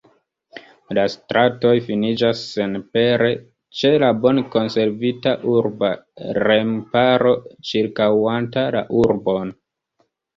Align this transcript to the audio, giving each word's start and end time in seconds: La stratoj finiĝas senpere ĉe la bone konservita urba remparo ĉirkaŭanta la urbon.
La 0.97 1.01
stratoj 1.15 1.73
finiĝas 1.89 2.39
senpere 2.53 3.27
ĉe 3.81 3.91
la 4.03 4.09
bone 4.23 4.43
konservita 4.55 5.33
urba 5.57 5.91
remparo 6.47 7.35
ĉirkaŭanta 7.73 8.65
la 8.77 8.83
urbon. 9.03 9.53